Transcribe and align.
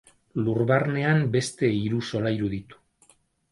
Lur 0.45 0.63
barnean 0.71 1.21
beste 1.37 1.71
hiru 1.77 2.01
solairu 2.09 2.53
ditu. 2.57 2.83